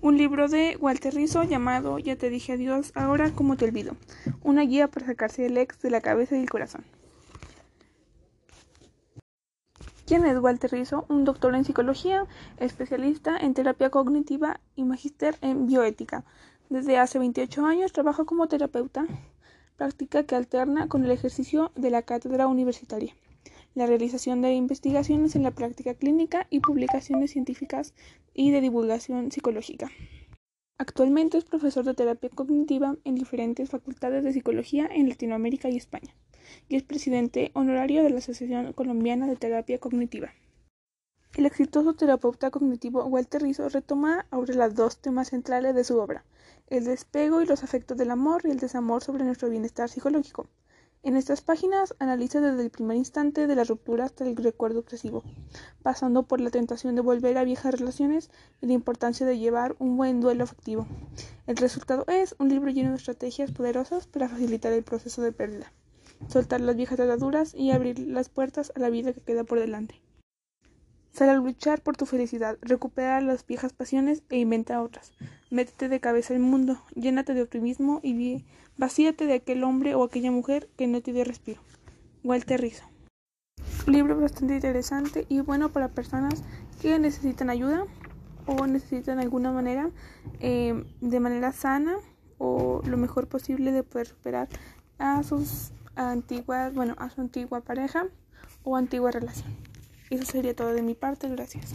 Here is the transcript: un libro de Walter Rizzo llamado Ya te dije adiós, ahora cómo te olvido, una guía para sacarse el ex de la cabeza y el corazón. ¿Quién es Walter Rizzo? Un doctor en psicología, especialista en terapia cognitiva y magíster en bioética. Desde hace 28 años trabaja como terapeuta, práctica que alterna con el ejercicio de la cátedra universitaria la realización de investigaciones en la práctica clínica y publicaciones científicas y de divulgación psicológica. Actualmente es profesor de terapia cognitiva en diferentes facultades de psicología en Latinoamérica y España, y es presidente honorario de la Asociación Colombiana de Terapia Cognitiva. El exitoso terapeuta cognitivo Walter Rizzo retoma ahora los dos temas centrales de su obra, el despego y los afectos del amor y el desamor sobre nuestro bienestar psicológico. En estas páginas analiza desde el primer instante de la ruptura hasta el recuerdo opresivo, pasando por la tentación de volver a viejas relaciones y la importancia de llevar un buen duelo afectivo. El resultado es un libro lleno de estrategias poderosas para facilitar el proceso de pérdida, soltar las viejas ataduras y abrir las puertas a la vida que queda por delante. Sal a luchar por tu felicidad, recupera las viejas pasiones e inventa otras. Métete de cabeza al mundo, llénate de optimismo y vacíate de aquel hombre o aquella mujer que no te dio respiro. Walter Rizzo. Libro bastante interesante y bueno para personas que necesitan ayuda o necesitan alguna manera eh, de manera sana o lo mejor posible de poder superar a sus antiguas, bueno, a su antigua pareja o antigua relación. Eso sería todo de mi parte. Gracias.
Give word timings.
un 0.00 0.16
libro 0.16 0.48
de 0.48 0.76
Walter 0.80 1.14
Rizzo 1.14 1.42
llamado 1.42 1.98
Ya 1.98 2.16
te 2.16 2.30
dije 2.30 2.52
adiós, 2.52 2.92
ahora 2.94 3.32
cómo 3.34 3.56
te 3.56 3.64
olvido, 3.64 3.96
una 4.42 4.62
guía 4.62 4.88
para 4.88 5.06
sacarse 5.06 5.46
el 5.46 5.56
ex 5.56 5.80
de 5.80 5.90
la 5.90 6.00
cabeza 6.00 6.36
y 6.36 6.40
el 6.40 6.50
corazón. 6.50 6.84
¿Quién 10.06 10.24
es 10.24 10.38
Walter 10.38 10.70
Rizzo? 10.70 11.04
Un 11.08 11.24
doctor 11.24 11.54
en 11.54 11.64
psicología, 11.64 12.26
especialista 12.58 13.36
en 13.36 13.52
terapia 13.52 13.90
cognitiva 13.90 14.60
y 14.74 14.84
magíster 14.84 15.36
en 15.42 15.66
bioética. 15.66 16.24
Desde 16.70 16.98
hace 16.98 17.18
28 17.18 17.66
años 17.66 17.92
trabaja 17.92 18.24
como 18.24 18.48
terapeuta, 18.48 19.06
práctica 19.76 20.22
que 20.24 20.34
alterna 20.34 20.88
con 20.88 21.04
el 21.04 21.10
ejercicio 21.10 21.72
de 21.76 21.90
la 21.90 22.02
cátedra 22.02 22.46
universitaria 22.46 23.14
la 23.74 23.86
realización 23.86 24.42
de 24.42 24.52
investigaciones 24.52 25.36
en 25.36 25.42
la 25.42 25.50
práctica 25.50 25.94
clínica 25.94 26.46
y 26.50 26.60
publicaciones 26.60 27.32
científicas 27.32 27.94
y 28.34 28.50
de 28.50 28.60
divulgación 28.60 29.30
psicológica. 29.30 29.90
Actualmente 30.78 31.38
es 31.38 31.44
profesor 31.44 31.84
de 31.84 31.94
terapia 31.94 32.30
cognitiva 32.30 32.96
en 33.04 33.14
diferentes 33.16 33.68
facultades 33.68 34.22
de 34.22 34.32
psicología 34.32 34.88
en 34.90 35.08
Latinoamérica 35.08 35.68
y 35.68 35.76
España, 35.76 36.14
y 36.68 36.76
es 36.76 36.84
presidente 36.84 37.50
honorario 37.54 38.02
de 38.02 38.10
la 38.10 38.18
Asociación 38.18 38.72
Colombiana 38.72 39.26
de 39.26 39.36
Terapia 39.36 39.78
Cognitiva. 39.78 40.32
El 41.36 41.46
exitoso 41.46 41.94
terapeuta 41.94 42.50
cognitivo 42.50 43.04
Walter 43.04 43.42
Rizzo 43.42 43.68
retoma 43.68 44.26
ahora 44.30 44.54
los 44.54 44.74
dos 44.74 44.98
temas 44.98 45.28
centrales 45.28 45.74
de 45.74 45.84
su 45.84 45.98
obra, 45.98 46.24
el 46.68 46.84
despego 46.84 47.42
y 47.42 47.46
los 47.46 47.62
afectos 47.62 47.98
del 47.98 48.10
amor 48.10 48.42
y 48.44 48.50
el 48.50 48.58
desamor 48.58 49.02
sobre 49.02 49.24
nuestro 49.24 49.50
bienestar 49.50 49.88
psicológico. 49.88 50.48
En 51.04 51.16
estas 51.16 51.42
páginas 51.42 51.94
analiza 52.00 52.40
desde 52.40 52.62
el 52.62 52.70
primer 52.70 52.96
instante 52.96 53.46
de 53.46 53.54
la 53.54 53.62
ruptura 53.62 54.04
hasta 54.04 54.24
el 54.24 54.36
recuerdo 54.36 54.80
opresivo, 54.80 55.22
pasando 55.82 56.24
por 56.24 56.40
la 56.40 56.50
tentación 56.50 56.96
de 56.96 57.02
volver 57.02 57.38
a 57.38 57.44
viejas 57.44 57.78
relaciones 57.78 58.30
y 58.60 58.66
la 58.66 58.72
importancia 58.72 59.24
de 59.24 59.38
llevar 59.38 59.76
un 59.78 59.96
buen 59.96 60.20
duelo 60.20 60.42
afectivo. 60.42 60.88
El 61.46 61.56
resultado 61.56 62.04
es 62.08 62.34
un 62.38 62.48
libro 62.48 62.70
lleno 62.70 62.90
de 62.90 62.96
estrategias 62.96 63.52
poderosas 63.52 64.08
para 64.08 64.28
facilitar 64.28 64.72
el 64.72 64.82
proceso 64.82 65.22
de 65.22 65.32
pérdida, 65.32 65.72
soltar 66.26 66.60
las 66.60 66.74
viejas 66.74 66.98
ataduras 66.98 67.54
y 67.54 67.70
abrir 67.70 68.00
las 68.00 68.28
puertas 68.28 68.72
a 68.74 68.80
la 68.80 68.90
vida 68.90 69.12
que 69.12 69.20
queda 69.20 69.44
por 69.44 69.60
delante. 69.60 70.02
Sal 71.18 71.30
a 71.30 71.34
luchar 71.34 71.80
por 71.80 71.96
tu 71.96 72.06
felicidad, 72.06 72.58
recupera 72.62 73.20
las 73.20 73.44
viejas 73.44 73.72
pasiones 73.72 74.22
e 74.28 74.38
inventa 74.38 74.80
otras. 74.80 75.10
Métete 75.50 75.88
de 75.88 75.98
cabeza 75.98 76.32
al 76.32 76.38
mundo, 76.38 76.80
llénate 76.94 77.34
de 77.34 77.42
optimismo 77.42 77.98
y 78.04 78.44
vacíate 78.76 79.26
de 79.26 79.32
aquel 79.32 79.64
hombre 79.64 79.96
o 79.96 80.04
aquella 80.04 80.30
mujer 80.30 80.68
que 80.76 80.86
no 80.86 81.00
te 81.00 81.12
dio 81.12 81.24
respiro. 81.24 81.60
Walter 82.22 82.60
Rizzo. 82.60 82.84
Libro 83.88 84.16
bastante 84.20 84.54
interesante 84.54 85.26
y 85.28 85.40
bueno 85.40 85.70
para 85.70 85.88
personas 85.88 86.44
que 86.80 86.96
necesitan 87.00 87.50
ayuda 87.50 87.84
o 88.46 88.68
necesitan 88.68 89.18
alguna 89.18 89.50
manera 89.50 89.90
eh, 90.38 90.84
de 91.00 91.18
manera 91.18 91.50
sana 91.50 91.96
o 92.38 92.80
lo 92.86 92.96
mejor 92.96 93.26
posible 93.26 93.72
de 93.72 93.82
poder 93.82 94.06
superar 94.06 94.48
a 95.00 95.24
sus 95.24 95.72
antiguas, 95.96 96.72
bueno, 96.74 96.94
a 96.96 97.10
su 97.10 97.20
antigua 97.20 97.60
pareja 97.60 98.06
o 98.62 98.76
antigua 98.76 99.10
relación. 99.10 99.67
Eso 100.10 100.24
sería 100.24 100.54
todo 100.54 100.72
de 100.72 100.82
mi 100.82 100.94
parte. 100.94 101.28
Gracias. 101.28 101.74